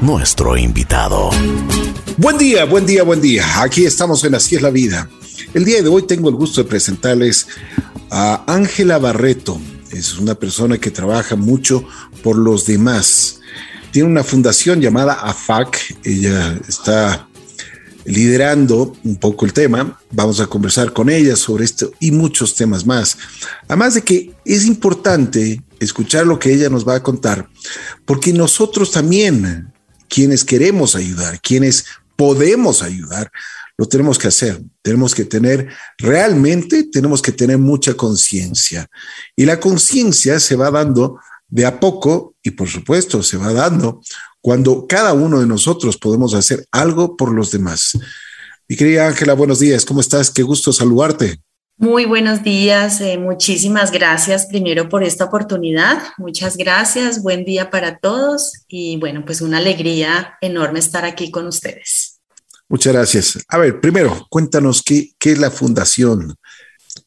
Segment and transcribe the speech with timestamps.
[0.00, 1.30] nuestro invitado.
[2.16, 3.62] Buen día, buen día, buen día.
[3.62, 5.08] Aquí estamos en Así es la vida.
[5.54, 7.46] El día de hoy tengo el gusto de presentarles
[8.10, 9.60] a Ángela Barreto.
[9.92, 11.84] Es una persona que trabaja mucho
[12.24, 13.40] por los demás.
[13.92, 15.98] Tiene una fundación llamada AFAC.
[16.02, 17.28] Ella está
[18.04, 20.00] liderando un poco el tema.
[20.10, 23.16] Vamos a conversar con ella sobre esto y muchos temas más.
[23.68, 27.48] Además de que es importante escuchar lo que ella nos va a contar,
[28.04, 29.72] porque nosotros también,
[30.08, 31.84] quienes queremos ayudar, quienes
[32.16, 33.30] podemos ayudar,
[33.76, 34.62] lo tenemos que hacer.
[34.82, 38.86] Tenemos que tener, realmente tenemos que tener mucha conciencia.
[39.36, 44.00] Y la conciencia se va dando de a poco y por supuesto se va dando
[44.40, 47.92] cuando cada uno de nosotros podemos hacer algo por los demás.
[48.68, 49.84] Mi querida Ángela, buenos días.
[49.84, 50.30] ¿Cómo estás?
[50.30, 51.43] Qué gusto saludarte.
[51.76, 53.00] Muy buenos días.
[53.00, 55.98] Eh, muchísimas gracias primero por esta oportunidad.
[56.18, 57.20] Muchas gracias.
[57.20, 58.52] Buen día para todos.
[58.68, 62.20] Y bueno, pues una alegría enorme estar aquí con ustedes.
[62.68, 63.38] Muchas gracias.
[63.48, 66.36] A ver, primero, cuéntanos qué, qué es la fundación.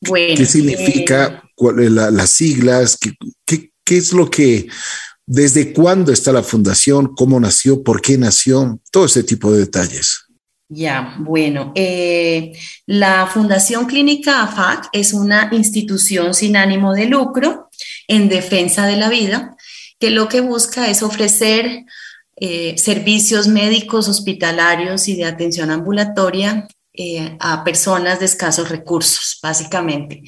[0.01, 1.43] ¿Qué significa
[1.79, 2.97] eh, las siglas?
[2.97, 3.13] ¿Qué,
[3.45, 4.67] qué, qué es lo que,
[5.25, 7.15] desde cuándo está la fundación?
[7.15, 7.83] ¿Cómo nació?
[7.83, 8.79] ¿Por qué nació?
[8.91, 10.26] Todo ese tipo de detalles.
[10.69, 12.51] Ya, bueno, eh,
[12.85, 17.69] la Fundación Clínica AFAC es una institución sin ánimo de lucro
[18.09, 19.55] en defensa de la vida,
[19.97, 21.85] que lo que busca es ofrecer
[22.35, 30.21] eh, servicios médicos, hospitalarios y de atención ambulatoria eh, a personas de escasos recursos, básicamente.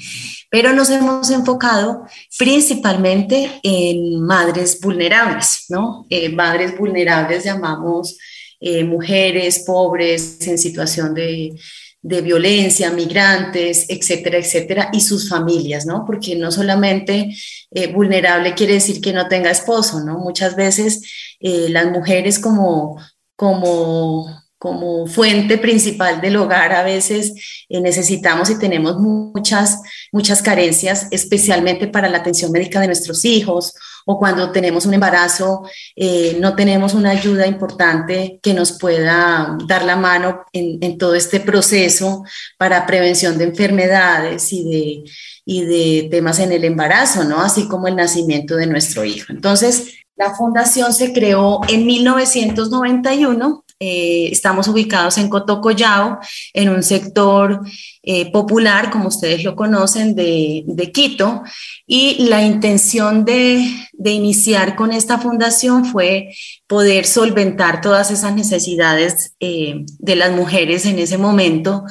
[0.50, 2.06] Pero nos hemos enfocado
[2.38, 6.08] principalmente en madres vulnerables, ¿no?
[6.32, 8.18] madres vulnerables llamamos
[8.60, 11.56] eh, mujeres pobres en situación de,
[12.02, 16.06] violencia, migrantes, etcétera, etcétera, y sus familias, ¿no?
[16.06, 17.36] Porque no solamente
[17.72, 20.18] eh, vulnerable quiere decir que no tenga esposo, ¿no?
[20.18, 21.02] Muchas veces
[21.40, 23.02] eh, las mujeres como,
[23.36, 27.34] como, como fuente principal del hogar a veces
[27.70, 29.82] necesitamos y tenemos muchas,
[30.12, 33.74] muchas carencias, especialmente para la atención médica de nuestros hijos
[34.12, 39.86] o cuando tenemos un embarazo, eh, no tenemos una ayuda importante que nos pueda dar
[39.86, 42.24] la mano en, todo este proceso
[42.58, 45.04] para prevención de enfermedades y de,
[45.46, 47.40] y de temas en el embarazo, ¿no?
[47.40, 49.32] Así como el nacimiento de nuestro hijo.
[49.32, 56.20] Entonces, la fundación se creó en 1991 eh, estamos ubicados en Cotocollao,
[56.54, 57.62] en un sector
[58.04, 61.44] eh, popular, como ustedes lo conocen, de, Quito.
[61.88, 63.66] Y la intención de,
[64.04, 66.30] iniciar con esta fundación fue
[66.68, 71.86] poder solventar todas esas necesidades eh, de las mujeres en ese momento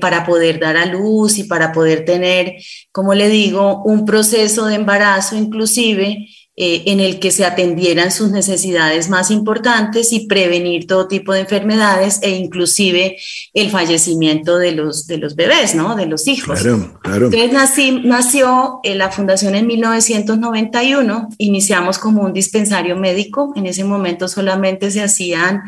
[0.00, 2.54] para poder dar a luz y para poder tener,
[2.90, 6.28] como le digo, un proceso de embarazo inclusive
[6.60, 11.42] eh, en el que se atendieran sus necesidades más importantes y prevenir todo tipo de
[11.42, 13.16] enfermedades e inclusive
[13.54, 15.94] el fallecimiento de los, de los bebés, ¿no?
[15.94, 16.60] De los hijos.
[16.60, 17.30] Claro, claro.
[17.32, 24.26] Entonces nació eh, la fundación en 1991, iniciamos como un dispensario médico, en ese momento
[24.26, 25.62] solamente se hacían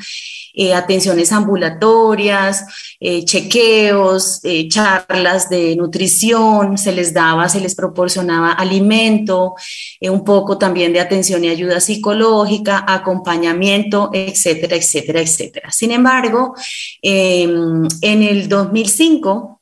[0.52, 2.66] eh, atenciones ambulatorias,
[2.98, 9.54] eh, chequeos, eh, charlas de nutrición, se les daba, se les proporcionaba alimento,
[10.00, 15.70] un poco también de atención y ayuda psicológica, acompañamiento, etcétera, etcétera, etcétera.
[15.70, 16.54] Sin embargo,
[17.02, 19.60] em, en el 2005,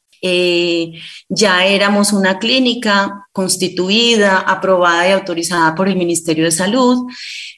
[1.29, 7.06] ya éramos una clínica constituida, aprobada y autorizada por el Ministerio de Salud.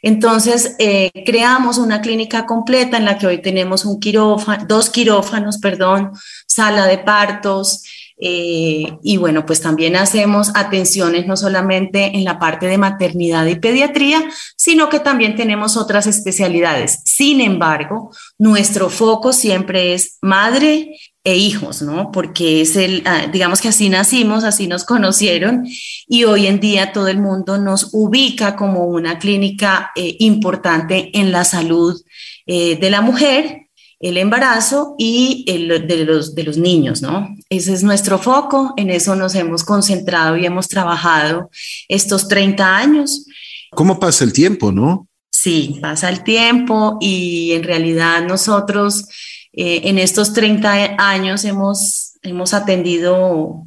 [0.02, 5.58] Entonces, eh, creamos una clínica completa en la que hoy tenemos un quirófano, dos quirófanos,
[5.58, 6.12] perdón,
[6.46, 7.82] sala de partos,
[8.20, 13.56] eh, y bueno, pues también hacemos atenciones no solamente en la parte de maternidad y
[13.56, 14.22] pediatría,
[14.56, 17.00] sino que también tenemos otras especialidades.
[17.04, 22.10] Sin embargo, nuestro foco siempre es madre e hijos, ¿no?
[22.12, 25.66] Porque es el, ah, digamos que así nacimos, así nos conocieron
[26.08, 31.30] y hoy en día todo el mundo nos ubica como una clínica eh, importante en
[31.30, 32.00] la salud
[32.46, 33.59] eh, de la mujer
[34.00, 37.36] el embarazo y el de, los, de los niños, ¿no?
[37.50, 41.50] Ese es nuestro foco, en eso nos hemos concentrado y hemos trabajado
[41.86, 43.26] estos 30 años.
[43.70, 45.06] ¿Cómo pasa el tiempo, no?
[45.30, 49.06] Sí, pasa el tiempo y en realidad nosotros
[49.52, 53.66] eh, en estos 30 años hemos, hemos atendido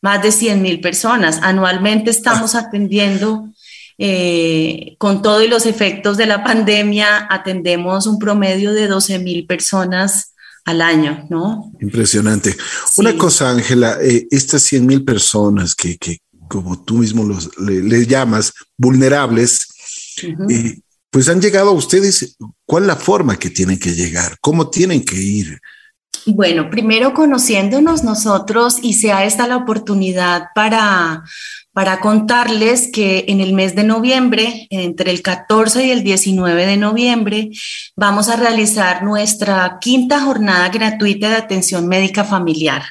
[0.00, 1.40] más de 100 mil personas.
[1.42, 3.50] Anualmente estamos atendiendo
[3.98, 10.34] eh, con todos los efectos de la pandemia, atendemos un promedio de 12 mil personas
[10.64, 11.72] al año, ¿no?
[11.80, 12.56] Impresionante.
[12.96, 16.18] Una cosa, Ángela, eh, estas 100 mil personas que, que,
[16.48, 19.68] como tú mismo los, le, llamas, vulnerables,
[20.48, 20.80] eh,
[21.10, 22.36] pues han llegado a ustedes.
[22.66, 24.36] ¿Cuál es la forma que tienen que llegar?
[24.40, 25.60] ¿Cómo tienen que ir?
[26.26, 31.22] Bueno, primero conociéndonos nosotros y sea esta la oportunidad para,
[31.74, 36.76] para contarles que en el mes de noviembre, entre el 14 y el 19 de
[36.78, 37.50] noviembre,
[37.94, 42.84] vamos a realizar nuestra quinta jornada gratuita de atención médica familiar.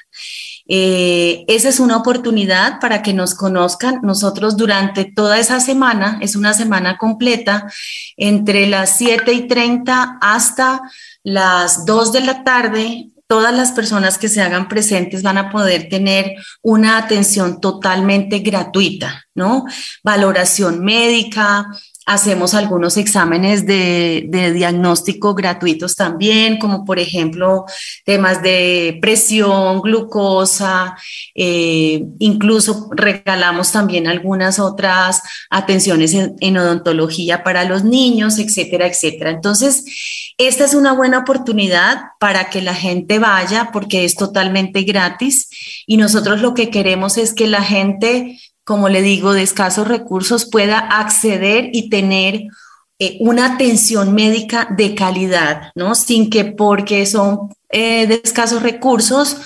[0.65, 3.99] Eh, esa es una oportunidad para que nos conozcan.
[4.03, 7.67] Nosotros durante toda esa semana, es una semana completa,
[8.15, 10.81] entre las 7 y 30 hasta
[11.23, 15.89] las 2 de la tarde, todas las personas que se hagan presentes van a poder
[15.89, 19.65] tener una atención totalmente gratuita, ¿no?
[20.03, 21.65] Valoración médica,
[22.05, 27.65] hacemos algunos exámenes de, diagnóstico gratuitos también, como por ejemplo
[28.03, 30.97] temas de presión, glucosa,
[31.33, 39.31] eh, incluso regalamos también algunas otras atenciones en, odontología para los niños, etcétera, etcétera.
[39.31, 39.85] Entonces,
[40.37, 45.49] esta es una buena oportunidad para que la gente vaya porque es totalmente gratis
[45.87, 50.49] y nosotros lo que queremos es que la gente como le digo, de escasos recursos
[50.49, 52.47] pueda acceder y tener
[52.99, 55.95] eh, una atención médica de calidad, ¿no?
[55.95, 59.37] Sin que porque son eh, de escasos recursos,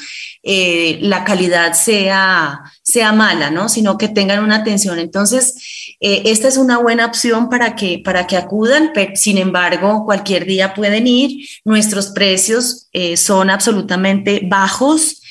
[0.43, 3.67] eh, la calidad sea, sea mala, ¿no?
[3.69, 4.99] Sino que tengan una atención.
[4.99, 10.45] Entonces, esta es una buena opción para que, para que acudan, pero, sin embargo, cualquier
[10.45, 11.47] día pueden ir.
[11.65, 15.21] Nuestros precios son absolutamente bajos.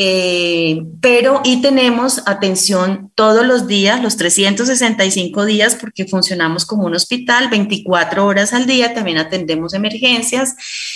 [0.00, 6.94] Eh, pero y tenemos atención todos los días, los 365 días, porque funcionamos como un
[6.94, 10.54] hospital, 24 horas al día, también atendemos emergencias,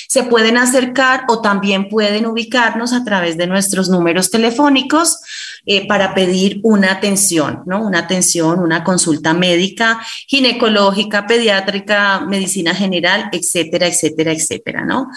[0.08, 5.18] se pueden acercar o también pueden ubicarnos a través de nuestros números telefónicos
[5.64, 7.84] eh, para pedir una atención, ¿no?
[7.86, 15.08] Una atención, una consulta médica, ginecológica, pediátrica, medicina general, etcétera, etcétera, etcétera, ¿no?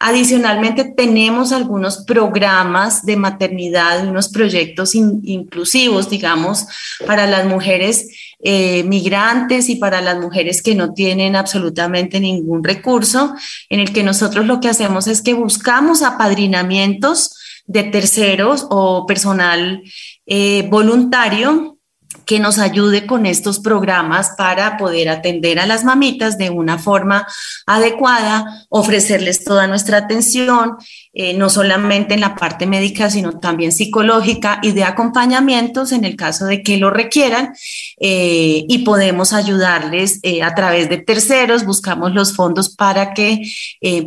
[0.00, 6.66] Adicionalmente, tenemos algunos programas de maternidad, unos proyectos inclusivos, digamos,
[7.06, 8.08] para las mujeres
[8.46, 13.34] eh, migrantes y para las mujeres que no tienen absolutamente ningún recurso,
[13.70, 19.82] en el que nosotros lo que hacemos es que buscamos apadrinamientos de terceros o personal
[20.26, 21.78] eh, voluntario
[22.24, 27.26] que nos ayude con estos programas para poder atender a las mamitas de una forma
[27.66, 30.76] adecuada, ofrecerles toda nuestra atención,
[31.14, 36.16] eh, no solamente en la parte médica, sino también psicológica y de acompañamientos en el
[36.16, 37.54] caso de que lo requieran
[38.00, 43.42] eh, y podemos ayudarles eh, a través de terceros, buscamos los fondos para que,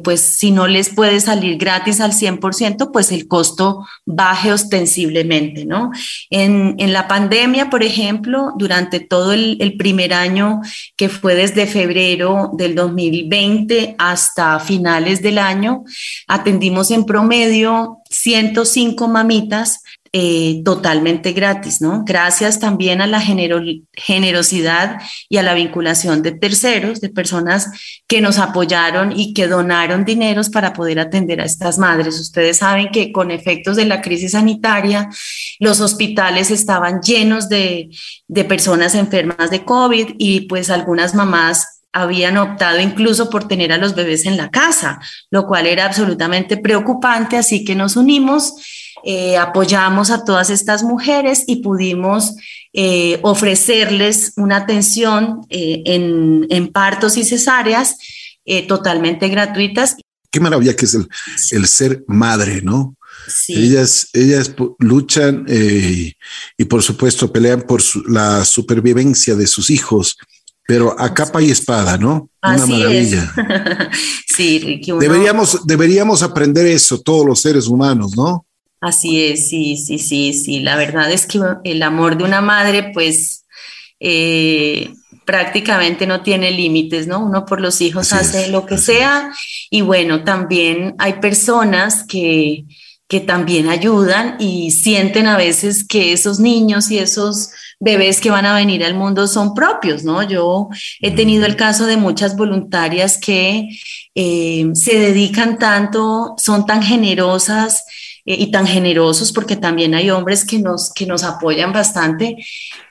[0.03, 5.91] pues si no les puede salir gratis al 100%, pues el costo baje ostensiblemente, ¿no?
[6.29, 10.61] En, en la pandemia, por ejemplo, durante todo el, primer año,
[10.95, 15.83] que fue desde febrero del 2020 hasta finales del año,
[16.27, 19.81] atendimos en promedio 105 mamitas
[20.13, 22.03] eh, totalmente gratis, ¿no?
[22.05, 27.69] Gracias también a la generosidad y a la vinculación de terceros, de personas
[28.07, 32.19] que nos apoyaron y que donaron dineros para poder atender a estas madres.
[32.19, 35.09] Ustedes saben que con efectos de la crisis sanitaria,
[35.59, 37.89] los hospitales estaban llenos de,
[38.27, 43.77] de personas enfermas de COVID y pues algunas mamás habían optado incluso por tener a
[43.77, 44.99] los bebés en la casa,
[45.31, 48.55] lo cual era absolutamente preocupante, así que nos unimos
[49.03, 52.35] eh, apoyamos a todas estas mujeres y pudimos
[52.73, 57.97] eh, ofrecerles una atención eh, en, partos y cesáreas
[58.67, 59.97] totalmente gratuitas.
[60.31, 60.97] Qué maravilla que es
[61.51, 62.95] el, ser madre, ¿no?
[63.47, 70.17] Ellas, ellas luchan y por supuesto pelean por la supervivencia de sus hijos,
[70.67, 72.29] pero a capa y espada, ¿no?
[72.43, 73.33] Una maravilla.
[74.27, 74.91] sí, Ricky.
[74.91, 78.45] Deberíamos, deberíamos aprender eso todos los seres humanos, ¿no?
[78.81, 80.59] Así es, sí, sí, sí, sí.
[80.59, 83.45] La verdad es que el amor de una madre, pues,
[84.01, 84.93] eh,
[85.25, 87.23] prácticamente no tiene límites, ¿no?
[87.23, 89.31] Uno por los hijos hace lo que sea
[89.69, 92.65] y bueno, también hay personas que,
[93.07, 98.45] que también ayudan y sienten a veces que esos niños y esos bebés que van
[98.45, 100.23] a venir al mundo son propios, ¿no?
[100.23, 103.69] Yo he tenido el caso de muchas voluntarias que
[104.15, 107.85] eh, se dedican tanto, son tan generosas,
[108.29, 112.35] y tan generosos, porque también hay hombres que nos, que nos apoyan bastante,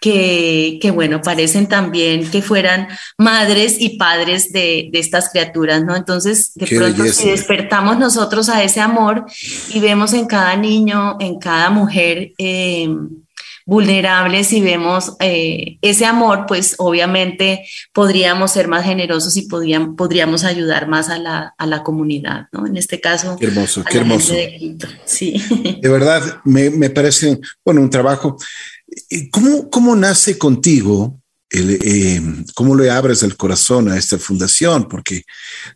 [0.00, 2.88] que, que bueno, parecen también que fueran
[3.19, 5.95] madres y padres de, de estas criaturas, ¿no?
[5.95, 9.26] Entonces, de pronto, si despertamos nosotros a ese amor
[9.69, 12.88] y vemos en cada niño, en cada mujer, eh,
[13.66, 20.44] vulnerables y vemos eh, ese amor, pues obviamente podríamos ser más generosos y podríamos, podríamos
[20.44, 22.64] ayudar más a la, a la comunidad, ¿no?
[22.66, 23.37] En este caso.
[23.38, 24.32] Qué hermoso, qué hermoso.
[24.32, 25.42] De, sí.
[25.82, 28.37] de verdad, me, me, parece, bueno, un trabajo.
[29.32, 31.20] ¿Cómo, cómo nace contigo?
[31.50, 32.23] El, eh,
[32.54, 34.87] ¿Cómo le abres el corazón a esta fundación?
[34.88, 35.23] Porque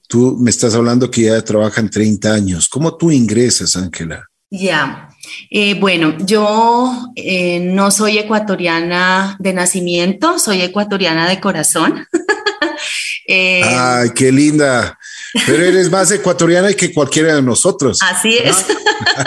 [0.07, 2.69] tú me estás hablando que ya trabajan 30 años.
[2.69, 4.29] ¿Cómo tú ingresas, Ángela?
[4.49, 5.10] Ya,
[5.51, 12.07] eh, bueno, yo eh, no soy ecuatoriana de nacimiento, soy ecuatoriana de corazón.
[13.27, 14.99] eh, Ay, qué linda.
[15.47, 17.99] Pero eres más ecuatoriana que cualquiera de nosotros.
[18.03, 18.67] Así es.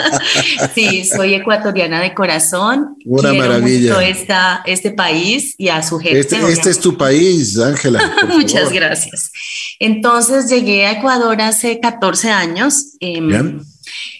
[0.74, 2.96] sí, soy ecuatoriana de corazón.
[3.06, 3.94] Una Quiero maravilla.
[3.94, 6.20] Mucho esta, este país y a su gente.
[6.20, 8.14] Este, este es tu país, Ángela.
[8.28, 8.74] Muchas favor.
[8.74, 9.32] gracias.
[9.78, 12.96] Entonces llegué a Ecuador hace 14 años.
[13.00, 13.20] Eh,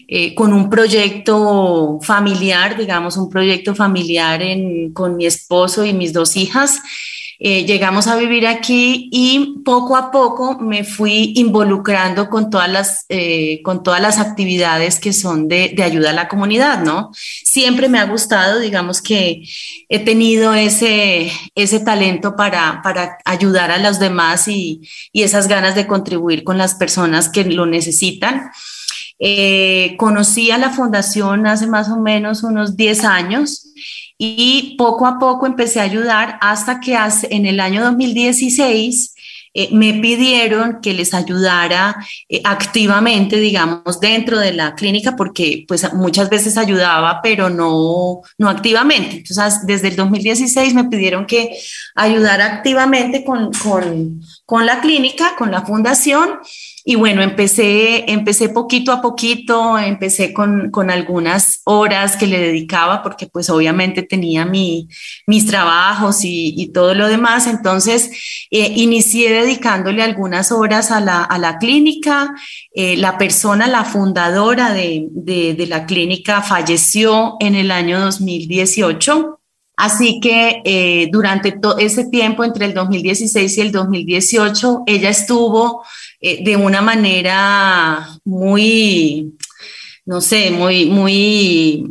[0.07, 4.43] eh, con un proyecto familiar, digamos, un proyecto familiar
[4.93, 6.81] con mi esposo y mis dos hijas.
[7.41, 13.05] Eh, llegamos a vivir aquí y poco a poco me fui involucrando con todas las,
[13.09, 17.11] eh, con todas las actividades que son de, de, ayuda a la comunidad, ¿no?
[17.15, 19.43] Siempre me ha gustado, digamos que
[19.89, 24.81] he tenido ese, ese talento para, para ayudar a los demás y,
[25.13, 28.53] y esas ganas de contribuir con las personas que lo necesitan.
[29.19, 33.73] Eh, conocí a la fundación hace más o menos unos 10 años
[34.19, 36.97] y poco a poco empecé a ayudar hasta que
[37.31, 39.15] en el año 2016
[39.57, 41.95] eh, me pidieron que les ayudara
[42.29, 48.49] eh, activamente, digamos, dentro de la clínica, porque pues muchas veces ayudaba, pero no, no
[48.49, 49.19] activamente.
[49.19, 51.57] Entonces, desde el 2016 me pidieron que
[51.95, 56.41] ayudara activamente con, con, con la clínica, con la fundación.
[56.87, 63.03] Y bueno, empecé, empecé poquito a poquito, empecé con, con algunas horas que le dedicaba,
[63.03, 64.89] porque pues obviamente tenía mi,
[65.27, 67.47] mis trabajos y, y, todo lo demás.
[67.47, 68.11] Entonces,
[68.51, 72.35] eh, inicié dedicándole algunas horas a la, a la clínica.
[72.75, 79.41] Eh, la persona, la fundadora de, de, de la clínica, falleció en el año 2018.
[79.77, 85.83] Así que eh, durante todo ese tiempo, entre el 2016 y el 2018, ella estuvo
[86.27, 89.35] eh, de una manera muy,
[90.07, 91.85] no sé, muy, muy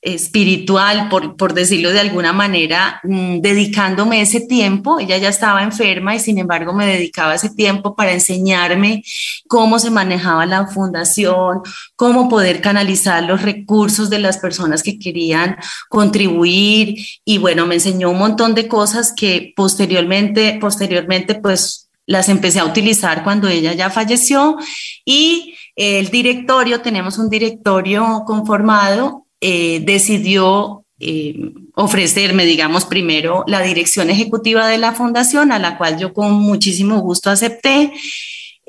[0.00, 4.98] espiritual, por, por decirlo de alguna manera, mmm, dedicándome ese tiempo.
[5.00, 9.02] Ella ya estaba enferma y sin embargo me dedicaba ese tiempo para enseñarme
[9.48, 11.60] cómo se manejaba la fundación,
[11.94, 15.56] cómo poder canalizar los recursos de las personas que querían
[15.90, 17.04] contribuir.
[17.22, 22.64] Y bueno, me enseñó un montón de cosas que posteriormente, posteriormente pues las empecé a
[22.64, 24.56] utilizar cuando ella ya falleció
[25.04, 34.10] y el directorio, tenemos un directorio conformado eh, decidió eh, ofrecerme, digamos, primero la dirección
[34.10, 37.92] ejecutiva de la fundación, a la cual yo con muchísimo gusto acepté.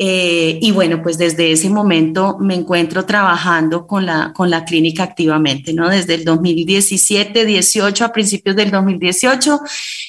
[0.01, 5.03] Eh, y bueno, pues desde ese momento me encuentro trabajando con la, con la clínica
[5.03, 5.89] activamente, ¿no?
[5.89, 9.59] Desde el 2017, 18, a principios del 2018,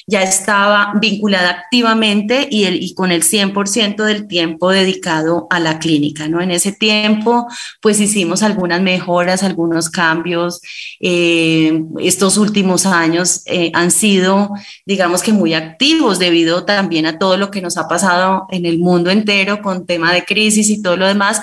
[0.07, 5.77] ya estaba vinculada activamente y, el, y con el 100% del tiempo dedicado a la
[5.77, 6.39] clínica, ¿no?
[6.39, 7.47] En ese tiempo,
[7.81, 10.61] pues hicimos algunas mejoras, algunos cambios.
[11.01, 14.51] Eh, estos últimos años eh, han sido,
[14.85, 18.79] digamos que muy activos debido también a todo lo que nos ha pasado en el
[18.79, 21.41] mundo entero con tema de crisis y todo lo demás,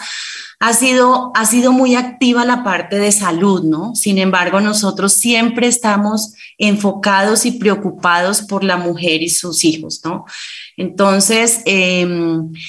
[0.61, 3.95] ha sido, ha sido muy activa la parte de salud, ¿no?
[3.95, 10.25] Sin embargo, nosotros siempre estamos enfocados y preocupados por la mujer y sus hijos, ¿no?
[10.79, 12.07] Entonces, eh,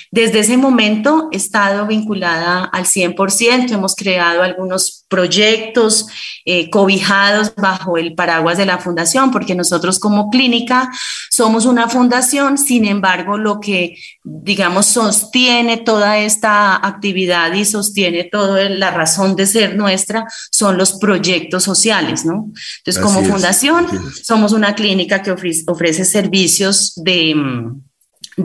[0.10, 6.08] desde ese momento he estado vinculada al 100%, hemos creado algunos proyectos
[6.44, 10.92] eh, cobijados bajo el paraguas de la fundación, porque nosotros como clínica
[11.30, 18.70] somos una fundación, sin embargo, lo que, digamos, sostiene toda esta actividad y sostiene toda
[18.70, 22.52] la razón de ser nuestra son los proyectos sociales, ¿no?
[22.80, 23.28] Entonces, Así como es.
[23.28, 23.88] fundación,
[24.24, 27.36] somos una clínica que ofrece, ofrece servicios de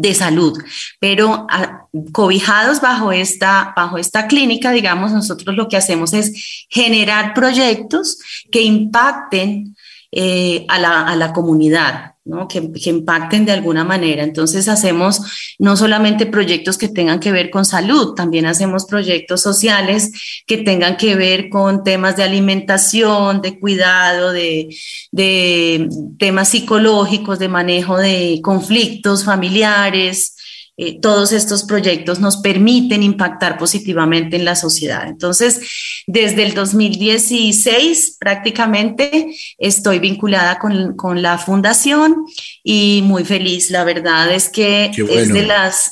[0.01, 0.63] de salud,
[0.99, 7.35] pero a, cobijados bajo esta, bajo esta clínica, digamos, nosotros lo que hacemos es generar
[7.35, 8.19] proyectos
[8.51, 9.77] que impacten
[10.17, 12.47] eh, a, la, a la comunidad, ¿no?
[12.47, 14.23] que, que, impacten de alguna manera.
[14.23, 20.13] Entonces hacemos no solamente proyectos que tengan que ver con salud, también hacemos proyectos sociales
[20.47, 24.69] que tengan que ver con temas de alimentación, de cuidado, de,
[25.11, 30.34] de temas psicológicos, de manejo de conflictos familiares.
[30.77, 35.07] Eh, todos estos proyectos nos permiten impactar positivamente en la sociedad.
[35.07, 35.61] Entonces,
[36.09, 42.25] desde el 2016 prácticamente estoy vinculada con, con la fundación
[42.65, 43.71] y muy feliz.
[43.71, 45.91] La verdad es que es de, las,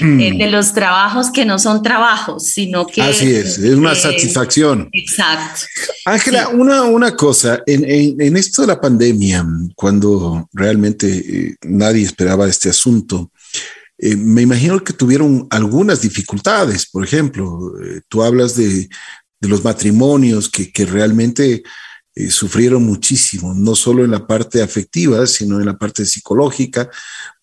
[0.00, 0.20] mm.
[0.20, 3.00] eh, de, los trabajos que no son trabajos, sino que...
[3.00, 4.90] Así es, es una satisfacción.
[4.92, 5.62] Exacto.
[6.04, 12.04] Ángela, una, una cosa, en, en, en, esto de la pandemia, cuando realmente eh, nadie
[12.04, 13.30] esperaba este asunto,
[13.98, 16.86] eh, me imagino que tuvieron algunas dificultades.
[16.86, 18.88] Por ejemplo, eh, tú hablas de,
[19.40, 21.62] los matrimonios que, realmente
[22.14, 26.88] eh, sufrieron muchísimo, no solo en la parte afectiva, sino en la parte psicológica,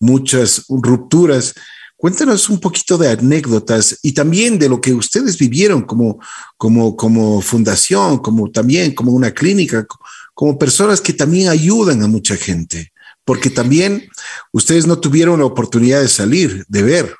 [0.00, 1.54] muchas rupturas.
[1.96, 6.20] Cuéntanos un poquito de anécdotas y también de lo que ustedes vivieron como,
[6.58, 9.86] como, como fundación, como también como una clínica,
[10.34, 12.92] como personas que también ayudan a mucha gente
[13.26, 14.08] porque también
[14.52, 17.16] ustedes no tuvieron la oportunidad de salir, de ver.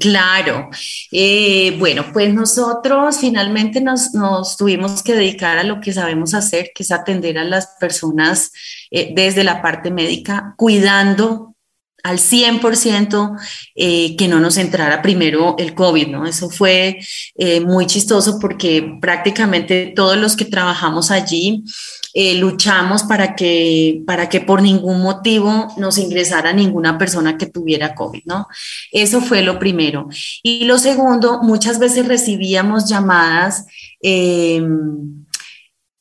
[0.00, 0.70] Claro,
[1.10, 4.10] eh, bueno, pues nosotros finalmente nos,
[4.56, 8.50] tuvimos que dedicar a lo que sabemos hacer, que es atender a las personas
[8.90, 11.54] eh, desde la parte médica, cuidando
[12.02, 13.38] al 100%
[13.74, 16.26] eh, que no nos entrara primero el COVID, ¿no?
[16.26, 16.98] Eso fue
[17.64, 21.62] muy chistoso porque prácticamente todos los que trabajamos allí
[22.14, 27.94] eh, luchamos para que, para que por ningún motivo nos ingresara ninguna persona que tuviera
[27.94, 28.48] COVID, ¿no?
[28.90, 30.08] Eso fue lo primero.
[30.42, 33.66] Y lo segundo, muchas veces recibíamos llamadas.
[34.00, 35.24] Em,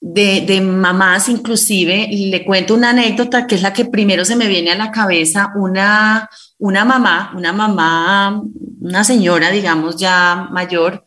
[0.04, 4.48] de, de, mamás inclusive, le cuento una anécdota que es la que primero se me
[4.48, 6.28] viene a la cabeza, una,
[6.58, 8.42] una mamá, una mamá,
[8.82, 11.04] una señora, digamos, ya mayor,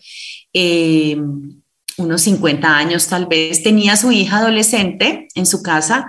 [0.52, 1.20] eh,
[1.96, 6.08] unos 50 años tal vez, tenía su hija adolescente en su casa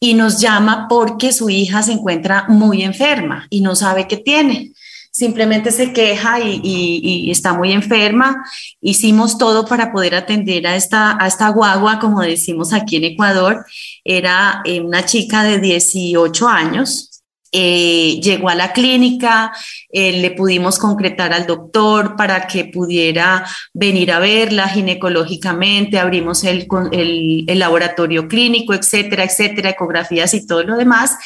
[0.00, 4.72] y nos llama porque su hija se encuentra muy enferma y no sabe qué tiene.
[5.10, 8.44] Simplemente se queja y, está muy enferma.
[8.80, 13.64] Hicimos todo para poder atender a esta, a esta guagua, como decimos aquí en Ecuador.
[14.02, 17.13] Era eh, una chica de 18 años,
[17.56, 19.52] eh, llegó a la clínica,
[19.92, 26.66] eh, le pudimos concretar al doctor para que pudiera venir a verla ginecológicamente, abrimos el,
[27.46, 31.16] laboratorio clínico, etcétera, etcétera, ecografías y todo lo demás,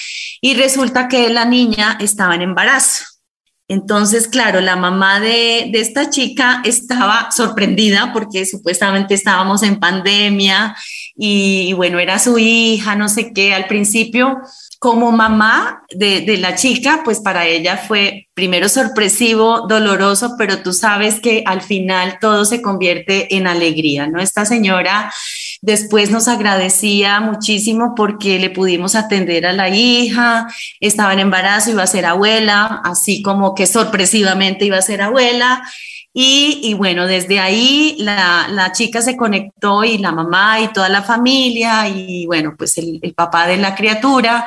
[0.43, 3.05] y resulta que la niña estaba en embarazo.
[3.67, 10.77] Entonces, claro, la mamá de, esta chica estaba sorprendida porque supuestamente estábamos en pandemia
[11.21, 13.53] y, bueno, era su hija, no sé qué.
[13.53, 14.39] Al principio
[14.79, 21.19] como mamá de, la chica, pues para ella fue primero sorpresivo, doloroso, pero tú sabes
[21.19, 24.21] que al final todo se convierte en alegría, ¿no?
[24.21, 25.13] Esta señora
[25.61, 30.47] después nos agradecía muchísimo porque le pudimos atender a la hija,
[30.79, 35.65] estaba en embarazo, iba a ser abuela, así como que sorpresivamente iba a ser abuela.
[36.21, 41.89] Y, bueno, desde ahí la, chica se conectó y la mamá y toda la familia
[41.89, 44.45] y bueno, pues el, papá de la criatura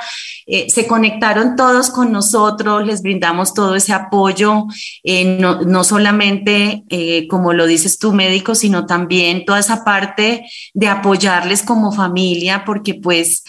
[0.47, 4.65] eh, se conectaron todos con nosotros, les brindamos todo ese apoyo,
[5.05, 10.87] eh, no, solamente, eh, como lo dices tú, médico, sino también toda esa parte de
[10.89, 13.45] apoyarles como familia, porque pues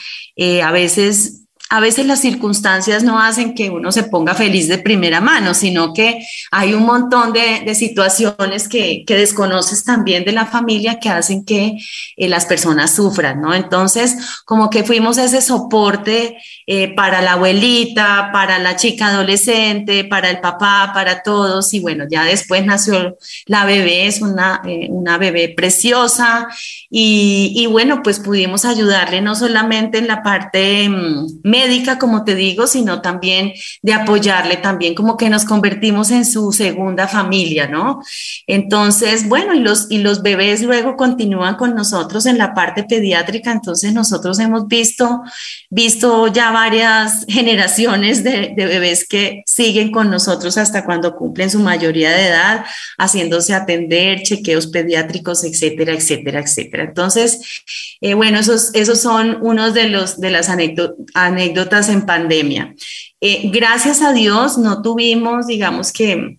[0.63, 1.42] a veces
[1.73, 5.95] a veces las circunstancias no hacen que uno se ponga feliz de primera mano, sino
[5.95, 11.79] que hay un montón de, situaciones que, desconoces también de la familia que hacen que
[12.17, 13.55] eh, las personas sufran, ¿no?
[13.55, 20.29] Entonces, como que fuimos ese soporte eh, para la abuelita, para la chica adolescente, para
[20.29, 25.17] el papá, para todos, y bueno, ya después nació la bebé, es una, eh, una
[25.17, 26.49] bebé preciosa,
[26.91, 30.91] y, y, bueno, pues pudimos ayudarle no solamente en la parte
[31.43, 36.11] médica, mm, médica, como te digo, sino también de apoyarle, también como que nos convertimos
[36.11, 38.01] en su segunda familia, ¿no?
[38.47, 43.53] Entonces, bueno, y los, y los bebés luego continúan con nosotros en la parte pediátrica,
[43.53, 45.23] entonces nosotros hemos visto,
[45.71, 52.11] visto ya varias generaciones de, bebés que siguen con nosotros hasta cuando cumplen su mayoría
[52.11, 52.65] de edad,
[52.99, 56.85] haciéndose atender, chequeos pediátricos, etcétera, etcétera, etcétera.
[56.85, 57.63] Entonces,
[58.01, 61.03] eh, bueno, esos, esos son unos de, los, de las anécdotas
[61.53, 62.75] anécdotas en pandemia.
[63.21, 66.39] Eh, gracias a Dios no tuvimos, digamos que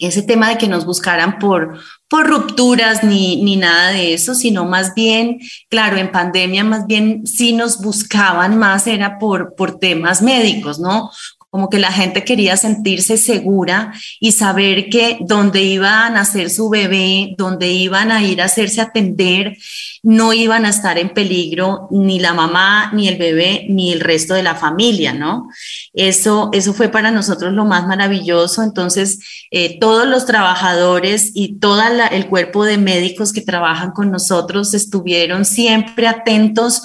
[0.00, 4.64] ese tema de que nos buscaran por, por rupturas ni, ni nada de eso, sino
[4.64, 10.22] más bien, claro, en pandemia más bien sí nos buscaban más era por, por temas
[10.22, 11.10] médicos, ¿no?
[11.50, 16.68] Como que la gente quería sentirse segura y saber que donde iban a nacer su
[16.68, 19.56] bebé, donde iban a ir a hacerse atender,
[20.02, 24.34] no iban a estar en peligro ni la mamá, ni el bebé, ni el resto
[24.34, 25.48] de la familia, ¿no?
[25.94, 28.62] Eso, eso fue para nosotros lo más maravilloso.
[28.62, 29.18] Entonces,
[29.50, 35.44] eh, todos los trabajadores y todo el cuerpo de médicos que trabajan con nosotros estuvieron
[35.46, 36.82] siempre atentos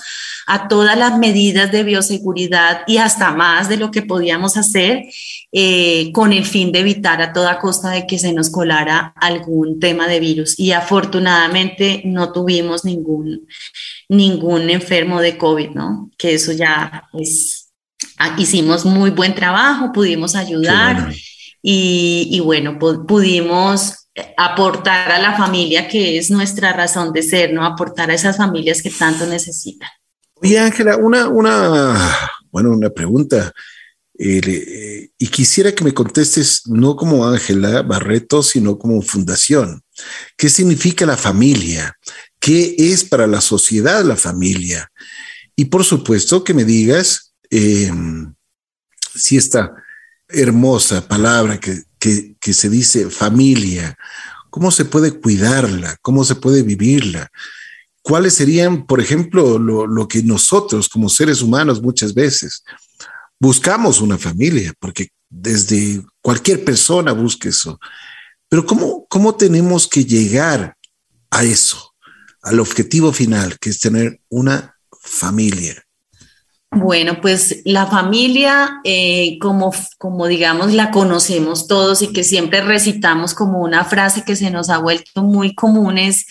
[0.47, 5.05] a todas las medidas de bioseguridad y hasta más de lo que podíamos hacer
[5.51, 9.79] eh, con el fin de evitar a toda costa de que se nos colara algún
[9.79, 10.59] tema de virus.
[10.59, 13.47] Y afortunadamente no tuvimos ningún,
[14.09, 16.09] ningún enfermo de COVID, ¿no?
[16.17, 17.71] Que eso ya pues
[18.37, 21.13] hicimos muy buen trabajo, pudimos ayudar
[21.61, 27.65] y, y, bueno, pudimos aportar a la familia que es nuestra razón de ser, ¿no?
[27.65, 29.89] Aportar a esas familias que tanto necesitan.
[30.43, 33.53] Oye, Ángela, una, una, bueno, una pregunta.
[34.19, 39.81] Eh, y quisiera que me contestes no como Ángela Barreto, sino como fundación.
[40.35, 41.97] ¿Qué significa la familia?
[42.41, 44.91] ¿Qué es para la sociedad la familia?
[45.55, 48.33] Y por supuesto que me digas em,
[49.15, 49.73] si esta
[50.27, 51.83] hermosa palabra que,
[52.37, 53.97] que se dice familia,
[54.49, 55.95] ¿cómo se puede cuidarla?
[56.01, 57.31] ¿Cómo se puede vivirla?
[58.03, 62.63] ¿Cuáles serían, por ejemplo, lo, que nosotros como seres humanos muchas veces
[63.39, 64.73] buscamos una familia?
[64.77, 67.79] Porque desde cualquier persona busca eso.
[68.49, 70.75] Pero ¿cómo, cómo tenemos que llegar
[71.31, 71.93] a eso,
[72.41, 75.81] al objetivo final, que es tener una familia?
[76.71, 83.33] Bueno, pues la familia, eh, como, como digamos, la conocemos todos y que siempre recitamos
[83.33, 86.25] como una frase que se nos ha vuelto muy común es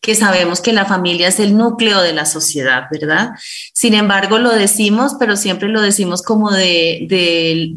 [0.00, 3.30] que sabemos que la familia es el núcleo de la sociedad, ¿verdad?
[3.72, 7.74] Sin embargo, lo decimos, pero siempre lo decimos como de,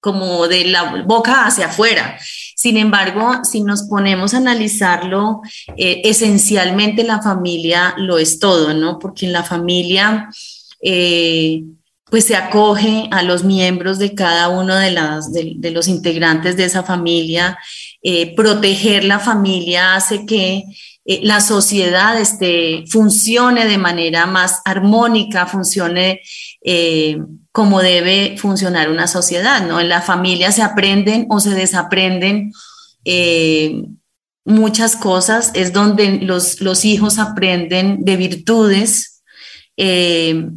[0.00, 2.18] como de la boca hacia afuera.
[2.56, 5.42] Sin embargo, si nos ponemos a analizarlo,
[5.76, 8.98] eh, esencialmente la familia lo es todo, ¿no?
[8.98, 10.30] Porque en la familia,
[10.82, 11.62] eh,
[12.14, 16.64] pues se acoge a los miembros de cada uno de, las, de, los integrantes de
[16.64, 17.58] esa familia.
[18.06, 20.64] Eh, proteger la familia hace que
[21.06, 26.20] eh, la sociedad este, funcione de manera más armónica, funcione
[26.62, 27.16] eh,
[27.50, 29.80] como debe funcionar una sociedad, ¿no?
[29.80, 32.52] En la familia se aprenden o se desaprenden
[34.44, 39.22] muchas cosas, es donde los, los hijos aprenden de virtudes,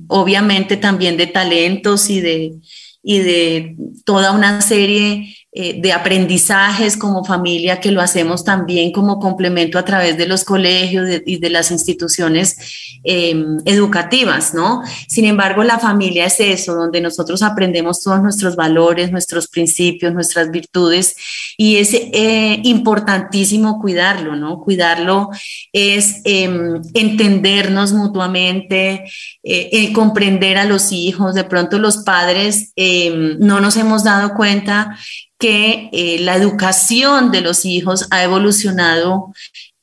[0.08, 2.56] obviamente también de talentos y de,
[3.02, 9.20] y de toda una serie eh, de aprendizajes como familia, que lo hacemos también como
[9.20, 14.84] complemento a través de los colegios y de las instituciones em, educativas, ¿no?
[15.08, 20.52] Sin embargo, la familia es eso, donde nosotros aprendemos todos nuestros valores, nuestros principios, nuestras
[20.52, 21.16] virtudes,
[21.58, 24.60] y es eh, importantísimo cuidarlo, ¿no?
[24.60, 25.32] Cuidarlo
[25.74, 29.06] es em, entendernos mutuamente,
[29.42, 34.96] eh, comprender a los hijos, de pronto los padres em, no nos hemos dado cuenta
[35.38, 39.34] que eh, la educación de los hijos ha evolucionado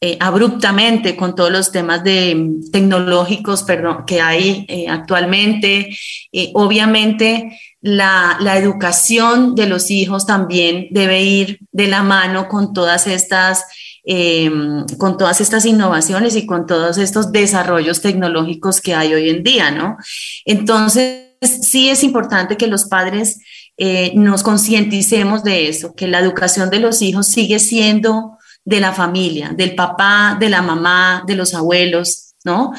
[0.01, 5.97] eh, abruptamente con todos los temas de, mm, tecnológicos perdón, que hay eh, actualmente.
[6.55, 13.07] obviamente, la, la, educación de los hijos también debe ir de la mano con todas
[13.07, 13.65] estas
[14.99, 19.71] con todas estas innovaciones y con todos estos desarrollos tecnológicos que hay hoy en día,
[19.71, 19.97] ¿no?
[20.45, 23.39] Entonces, sí es importante que los padres
[23.77, 28.93] eh, nos concienticemos de eso, que la educación de los hijos sigue siendo de la
[28.93, 32.73] familia, del papá, de la mamá, de los abuelos, ¿no?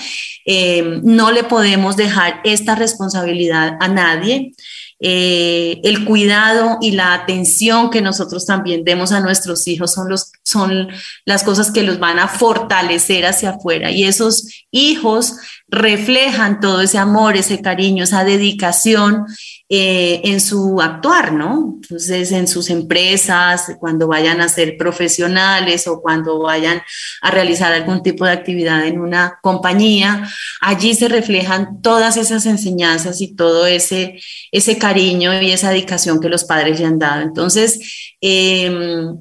[0.45, 4.53] Eh, no le podemos dejar esta responsabilidad a nadie.
[4.99, 10.31] Eh, el cuidado y la atención que nosotros también demos a nuestros hijos son, los,
[10.43, 10.87] son
[11.25, 13.91] las cosas que los van a fortalecer hacia afuera.
[13.91, 15.35] Y esos hijos
[15.67, 19.25] reflejan todo ese amor, ese cariño, esa dedicación
[19.67, 21.79] eh, en su actuar, ¿no?
[21.81, 26.83] Entonces, en sus empresas, cuando vayan a ser profesionales o cuando vayan
[27.21, 30.29] a realizar algún tipo de actividad en una compañía,
[30.61, 34.19] allí se reflejan todas esas enseñanzas y todo ese,
[34.51, 37.21] ese cariño y esa dedicación que los padres le han dado.
[37.21, 39.17] Entonces, em,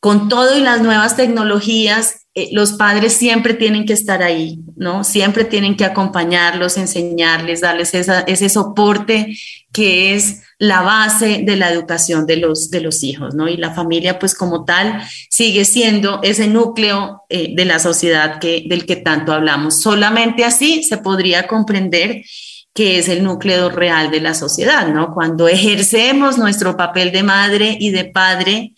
[0.00, 5.04] con todo y las nuevas tecnologías, eh, los padres siempre tienen que estar ahí, ¿no?
[5.04, 9.36] Siempre tienen que acompañarlos, enseñarles, darles ese soporte
[9.72, 12.70] que es la base de la educación de los,
[13.04, 13.48] hijos, ¿no?
[13.48, 18.84] Y la familia, pues como tal, sigue siendo ese núcleo eh, de la sociedad del
[18.84, 19.80] que tanto hablamos.
[19.80, 22.24] Solamente así se podría comprender
[22.72, 25.14] que es el núcleo real de la sociedad, ¿no?
[25.14, 28.74] Cuando ejercemos nuestro papel de madre y de padre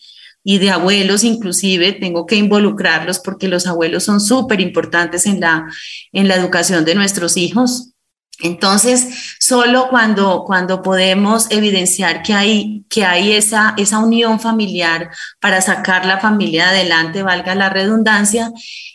[0.49, 5.67] y de abuelos inclusive, tengo que involucrarlos porque los abuelos son súper importantes en la,
[6.13, 7.91] en la educación de nuestros hijos.
[8.39, 15.61] Entonces, solo cuando, cuando podemos evidenciar que hay, que hay esa, esa unión familiar para
[15.61, 18.53] sacar la familia adelante, valga la redundancia,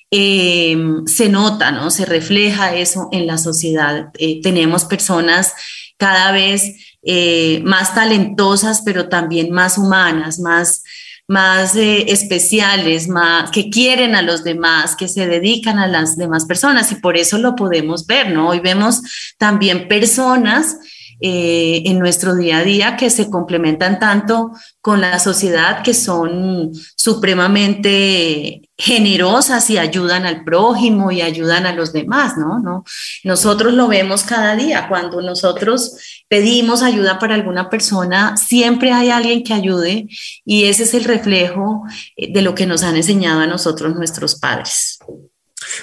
[0.10, 1.92] eh, se nota, ¿no?
[1.92, 4.10] Se refleja eso en la sociedad.
[4.20, 5.54] Eh, tenemos personas
[5.98, 10.84] cada vez eh, más talentosas, pero también más humanas, más,
[11.32, 16.92] más especiales, más, que quieren a los demás, que se dedican a las demás personas
[16.92, 18.50] y por eso lo podemos ver, ¿no?
[18.50, 19.02] Hoy vemos
[19.38, 20.76] también personas
[21.22, 26.72] eh, en nuestro día a día que se complementan tanto con la sociedad, que son
[26.96, 32.60] supremamente generosas y ayudan al prójimo y ayudan a los demás, ¿no?
[32.60, 32.84] ¿no?
[33.24, 34.88] Nosotros lo vemos cada día.
[34.90, 40.08] Cuando nosotros pedimos ayuda para alguna persona, siempre hay alguien que ayude
[40.44, 41.84] y ese es el reflejo
[42.18, 44.98] eh, de lo que nos han enseñado a nosotros nuestros padres.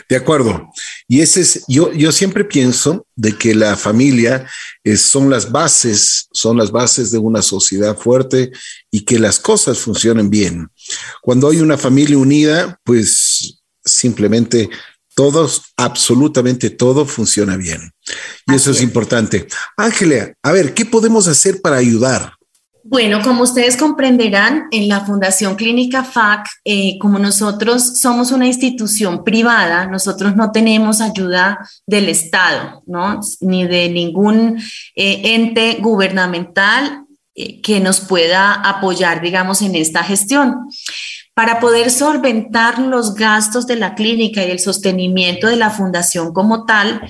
[0.08, 0.68] De acuerdo.
[1.06, 4.44] Y ese es, yo, yo siempre pienso de que la familia
[4.82, 8.50] es, son las bases, son las bases de una sociedad fuerte
[8.90, 10.68] y que las cosas funcionen bien.
[11.22, 14.68] Cuando hay una familia unida, pues simplemente
[15.14, 17.90] todos, absolutamente todo funciona bien.
[18.46, 19.48] Y eso es importante.
[19.76, 22.34] Ángela, a ver, ¿qué podemos hacer para ayudar?
[22.84, 29.24] Bueno, como ustedes comprenderán, en la Fundación Clínica FAC, eh, como nosotros somos una institución
[29.24, 33.20] privada, nosotros no tenemos ayuda del Estado, ¿no?
[33.40, 34.58] Ni de ningún
[34.94, 37.07] eh, ente gubernamental
[37.62, 40.68] que nos pueda apoyar, digamos, en esta gestión.
[41.34, 46.66] Para poder solventar los gastos de la clínica y el sostenimiento de la fundación como
[46.66, 47.00] tal,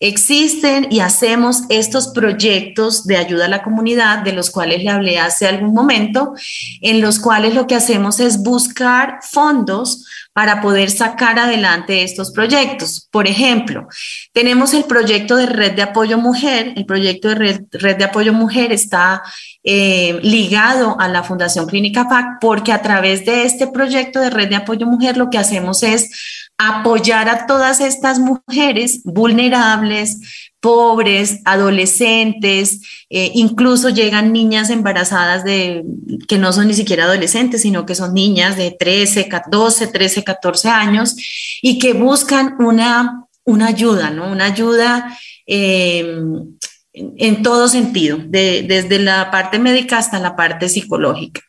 [0.00, 5.20] existen y hacemos estos proyectos de ayuda a la comunidad, de los cuales le hablé
[5.20, 6.32] hace algún momento,
[6.80, 10.04] en los cuales lo que hacemos es buscar fondos
[10.36, 13.08] para poder sacar adelante estos proyectos.
[13.10, 13.88] Por ejemplo,
[14.34, 16.74] tenemos el proyecto de Red de Apoyo Mujer.
[16.76, 19.22] El proyecto de Red, de Apoyo Mujer está
[19.64, 24.50] eh, ligado a la Fundación Clínica FAC porque a través de este proyecto de Red
[24.50, 26.10] de Apoyo Mujer lo que hacemos es
[26.58, 35.84] apoyar a todas estas mujeres vulnerables, pobres, adolescentes, eh, incluso llegan niñas embarazadas de,
[36.28, 40.68] que no son ni siquiera adolescentes, sino que son niñas de 13, 12, 13, 14
[40.68, 41.16] años
[41.62, 44.30] y que buscan una, una ayuda, ¿no?
[44.30, 45.16] Una ayuda
[45.46, 46.56] em,
[46.92, 51.42] en, todo sentido, desde la parte médica hasta la parte psicológica.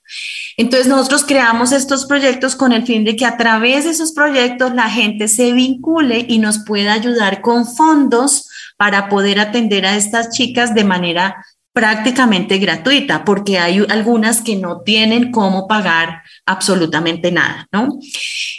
[0.57, 4.73] Entonces nosotros creamos estos proyectos con el fin de que a través de esos proyectos
[4.73, 10.29] la gente se vincule y nos pueda ayudar con fondos para poder atender a estas
[10.29, 17.67] chicas de manera prácticamente gratuita, porque hay algunas que no tienen cómo pagar absolutamente nada,
[17.71, 17.99] ¿no?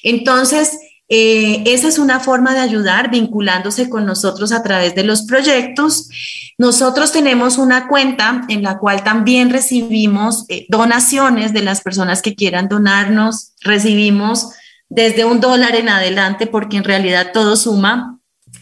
[0.05, 0.79] Entonces,
[1.09, 6.09] eh, esa es una forma de ayudar vinculándose con nosotros a través de los proyectos.
[6.59, 12.35] Nosotros tenemos una cuenta en la cual también recibimos eh, donaciones de las personas que
[12.35, 13.53] quieran donarnos.
[13.63, 14.51] Recibimos
[14.91, 18.18] desde un dólar en adelante porque en realidad todo suma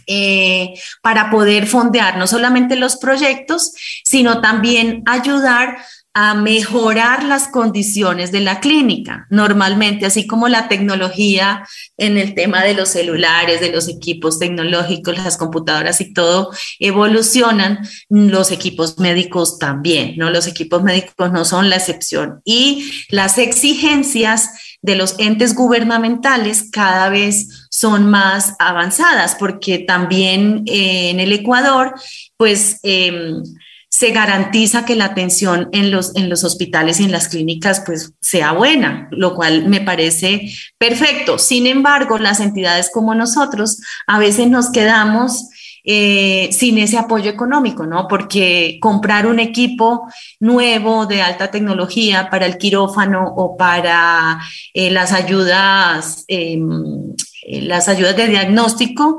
[0.06, 3.72] eh, para poder fondear no solamente los proyectos,
[4.04, 5.78] sino también ayudar
[6.18, 9.26] a mejorar las condiciones de la clínica.
[9.28, 15.18] Normalmente, así como la tecnología en el tema de los celulares, de los equipos tecnológicos,
[15.18, 20.30] las computadoras y todo evolucionan, los equipos médicos también, ¿no?
[20.30, 22.40] Los equipos médicos no son la excepción.
[22.46, 24.48] Y las exigencias
[24.86, 31.92] de los entes gubernamentales cada vez son más avanzadas, porque también eh, en el Ecuador,
[32.36, 33.42] pues em,
[33.88, 38.12] se garantiza que la atención en los, en los hospitales y en las clínicas pues
[38.20, 41.36] sea buena, lo cual me parece perfecto.
[41.38, 45.48] Sin embargo, las entidades como nosotros a veces nos quedamos
[45.88, 48.08] eh, sin ese apoyo económico, ¿no?
[48.08, 50.08] Porque comprar un equipo
[50.40, 54.40] nuevo de alta tecnología para el quirófano o para
[54.74, 57.14] eh, las ayudas, em,
[57.46, 59.18] eh, las ayudas de diagnóstico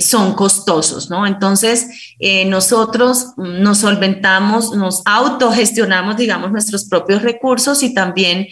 [0.00, 1.26] son costosos, ¿no?
[1.26, 2.14] Entonces,
[2.46, 8.48] nosotros nos solventamos, nos autogestionamos, digamos, nuestros propios recursos y también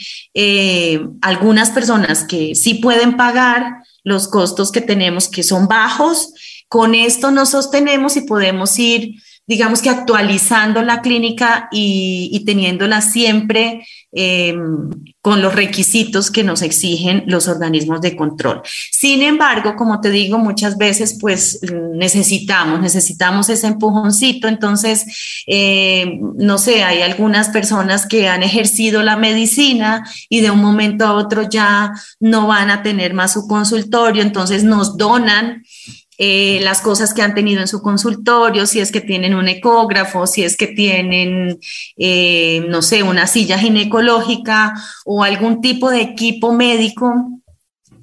[1.22, 6.34] algunas personas que sí pueden pagar los costos que tenemos, que son bajos,
[6.74, 13.86] con esto nos sostenemos y podemos ir digamos que actualizando la clínica y, teniéndola siempre
[14.12, 14.88] em,
[15.20, 18.62] con los requisitos que nos exigen los organismos de control.
[18.90, 21.60] Sin embargo, como te digo, muchas veces pues
[21.94, 24.48] necesitamos, necesitamos ese empujoncito.
[24.48, 25.04] Entonces,
[25.46, 31.04] em, no sé, hay algunas personas que han ejercido la medicina y de un momento
[31.04, 35.62] a otro ya no van a tener más su consultorio, entonces nos donan
[36.18, 40.26] eh, las cosas que han tenido en su consultorio, si es que tienen un ecógrafo,
[40.26, 41.58] si es que tienen,
[41.96, 44.74] eh, no sé, una silla ginecológica
[45.04, 47.40] o algún tipo de equipo médico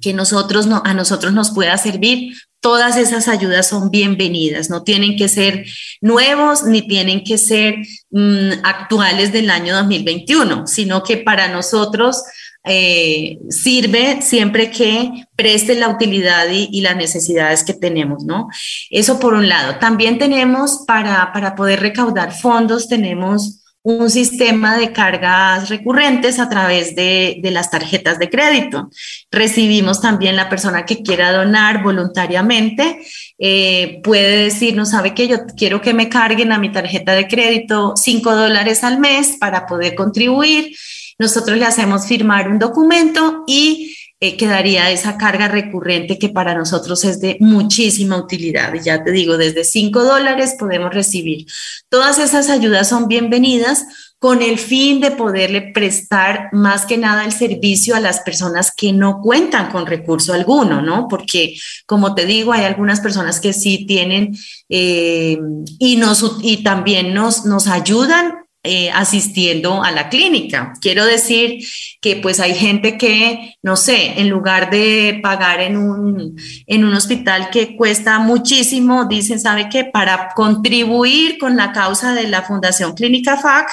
[0.00, 2.34] que nosotros no, a nosotros nos pueda servir.
[2.60, 5.64] Todas esas ayudas son bienvenidas, no tienen que ser
[6.00, 7.76] nuevos ni tienen que ser
[8.10, 12.22] mm, actuales del año 2021, sino que para nosotros
[12.64, 18.48] eh, sirve siempre que preste la utilidad y, las necesidades que tenemos, ¿no?
[18.90, 19.76] Eso por un lado.
[19.78, 26.94] También tenemos para, para poder recaudar fondos, tenemos un sistema de cargas recurrentes a través
[26.94, 28.90] de, de, las tarjetas de crédito.
[29.32, 33.00] Recibimos también la persona que quiera donar voluntariamente,
[33.38, 37.26] eh, puede decir, no sabe que yo quiero que me carguen a mi tarjeta de
[37.26, 40.76] crédito 5 dólares al mes para poder contribuir
[41.22, 47.04] nosotros le hacemos firmar un documento y eh, quedaría esa carga recurrente que para nosotros
[47.04, 48.74] es de muchísima utilidad.
[48.74, 51.46] Y ya te digo, desde 5 dólares podemos recibir.
[51.88, 53.84] Todas esas ayudas son bienvenidas
[54.18, 58.92] con el fin de poderle prestar más que nada el servicio a las personas que
[58.92, 61.08] no cuentan con recurso alguno, ¿no?
[61.08, 61.56] Porque,
[61.86, 64.36] como te digo, hay algunas personas que sí tienen
[64.68, 65.38] eh,
[65.78, 70.72] y, nos, y también nos, nos ayudan eh, asistiendo a la clínica.
[70.80, 71.66] Quiero decir
[72.00, 76.94] que pues hay gente que, no sé, en lugar de pagar en un, en un
[76.94, 79.84] hospital que cuesta muchísimo, dicen, ¿sabe qué?
[79.84, 83.68] Para contribuir con la causa de la Fundación Clínica FAC,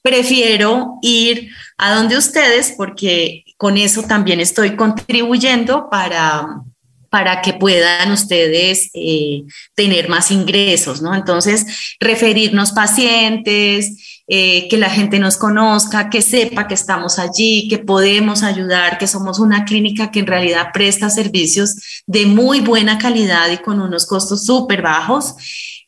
[0.00, 6.62] prefiero ir a donde ustedes porque con eso también estoy contribuyendo para
[7.10, 9.42] para que puedan ustedes eh,
[9.74, 11.12] tener más ingresos, ¿no?
[11.14, 17.78] Entonces, referirnos pacientes, eh, que la gente nos conozca, que sepa que estamos allí, que
[17.78, 23.50] podemos ayudar, que somos una clínica que en realidad presta servicios de muy buena calidad
[23.50, 25.34] y con unos costos súper bajos.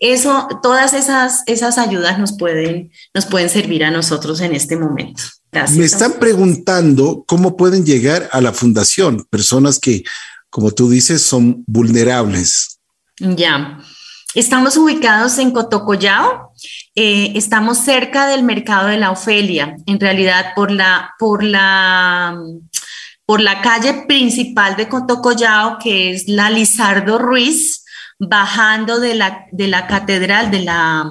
[0.01, 5.23] Eso, todas esas, esas ayudas nos pueden, nos pueden servir a nosotros en este momento.
[5.53, 10.03] Me están preguntando cómo pueden llegar a la fundación, personas que,
[10.51, 12.81] como tú dices, son vulnerables.
[13.21, 13.79] Ya.
[14.35, 16.52] Estamos ubicados en Cotocollao,
[16.95, 22.37] eh, estamos cerca del mercado de la Ofelia, en realidad por la, por la,
[23.25, 27.85] por la calle principal de Cotocollao, que es la Lizardo Ruiz,
[28.19, 31.05] bajando de la, de la catedral, de la,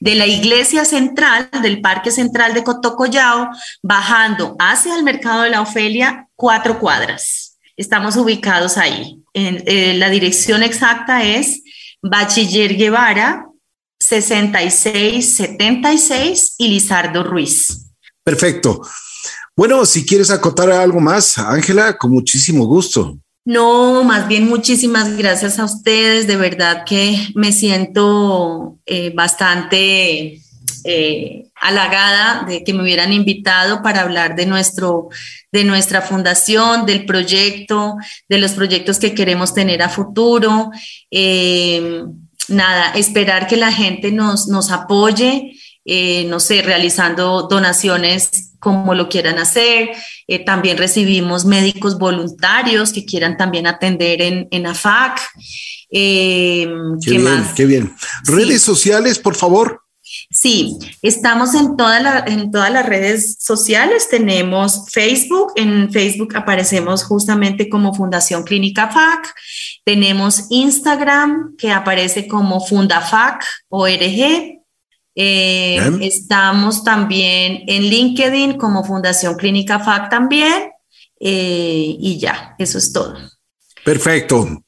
[0.00, 3.48] de la iglesia central, del parque central de Cotocollao,
[3.82, 7.58] bajando hacia el mercado de la Ofelia, cuatro cuadras.
[7.76, 9.22] Estamos ubicados ahí.
[9.32, 11.62] En, eh, la dirección exacta es
[12.02, 13.46] Bachiller Guevara,
[14.00, 17.86] 6676 y Lizardo Ruiz.
[18.24, 18.82] Perfecto.
[19.54, 23.18] Bueno, si quieres acotar algo más, Ángela, con muchísimo gusto.
[23.44, 26.26] No, más bien muchísimas gracias a ustedes.
[26.26, 30.40] De verdad que me siento eh, bastante
[30.84, 35.08] eh, halagada de que me hubieran invitado para hablar de, nuestro,
[35.52, 37.96] de nuestra fundación, del proyecto,
[38.28, 40.70] de los proyectos que queremos tener a futuro.
[41.10, 42.04] Eh,
[42.50, 45.52] nada, esperar que la gente nos, nos apoye,
[45.84, 49.90] eh, no sé, realizando donaciones como lo quieran hacer.
[50.44, 55.20] también recibimos médicos voluntarios que quieran también atender en, en AFAC.
[55.90, 56.68] qué,
[57.04, 57.94] bien, qué bien.
[58.24, 59.82] Redes sociales, por favor.
[60.32, 61.74] Sí, estamos en,
[62.26, 64.08] en todas las redes sociales.
[64.08, 65.52] Tenemos Facebook.
[65.56, 69.34] En Facebook aparecemos justamente como Fundación Clínica FAC.
[69.84, 74.60] Tenemos Instagram, que aparece como FundaFac ORG.
[75.16, 80.70] Eh, estamos también en LinkedIn como Fundación Clínica FAC también.
[81.18, 83.16] Eh, y ya, eso es todo.
[83.84, 84.62] Perfecto.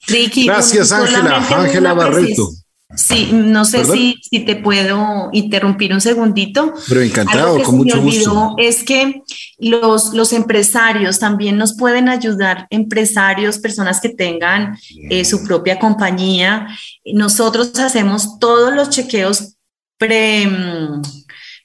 [0.44, 1.36] Gracias, Ángela.
[1.36, 2.50] Ángela Barreto.
[2.94, 6.74] Sí, no sé si, si, te puedo interrumpir un segundito.
[6.88, 8.54] Pero encantado, con mucho gusto.
[8.58, 9.22] Es que
[9.58, 14.76] los, los empresarios también nos pueden ayudar, empresarios, personas que tengan
[15.10, 16.68] eh, su propia compañía.
[17.04, 19.56] Nosotros hacemos todos los chequeos
[19.96, 20.50] pre,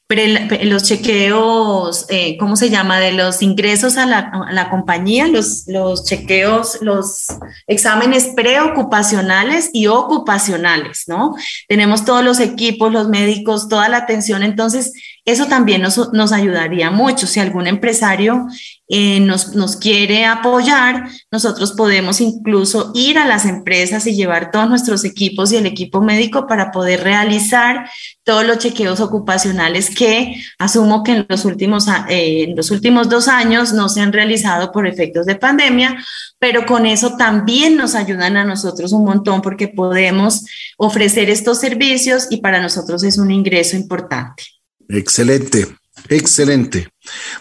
[0.09, 2.97] los chequeos, eh, ¿cómo se llama?
[2.99, 7.27] De los ingresos a la, compañía, los, los chequeos, los
[7.67, 11.35] exámenes preocupacionales y ocupacionales, ¿no?
[11.67, 14.93] Tenemos todos los equipos, los médicos, toda la atención, entonces
[15.27, 17.27] eso también nos, nos ayudaría mucho.
[17.27, 18.47] Si algún empresario
[18.87, 24.69] eh, nos, nos, quiere apoyar, nosotros podemos incluso ir a las empresas y llevar todos
[24.69, 27.89] nuestros equipos y el equipo médico para poder realizar
[28.23, 33.27] todos los chequeos ocupacionales que asumo que en los últimos, eh, en los últimos dos
[33.27, 35.97] años no se han realizado por efectos de pandemia,
[36.39, 40.45] pero con eso también nos ayudan a nosotros un montón porque podemos
[40.77, 44.56] ofrecer estos servicios y para nosotros es un ingreso importante.
[44.89, 45.67] Excelente.
[46.09, 46.87] Excelente.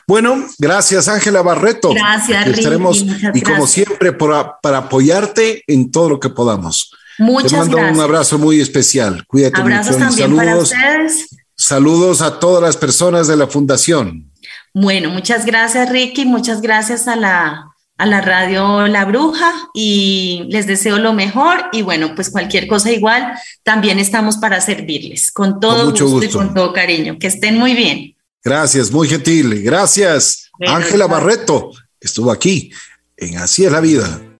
[0.07, 1.93] Bueno, gracias Ángela Barreto.
[1.95, 6.93] Gracias, Estaremos y como siempre para apoyarte en todo lo que podamos.
[7.19, 9.25] Muchas Te mando un abrazo muy especial.
[9.27, 11.29] Cuídate Abrazos también saludos, para ustedes.
[11.55, 14.31] Saludos a todas las personas de la fundación.
[14.75, 20.67] Bueno, muchas gracias Ricky, muchas gracias a la a la radio La Bruja y les
[20.67, 23.33] deseo lo mejor y bueno, pues cualquier cosa igual,
[23.63, 27.19] también estamos para servirles con todo gusto, y con todo cariño.
[27.19, 28.17] Que estén muy bien.
[28.45, 29.63] Gracias, muy gentil.
[29.63, 30.51] Gracias.
[30.67, 31.71] Ángela Barreto
[32.01, 32.71] estuvo aquí
[33.17, 34.21] en Así es la vida.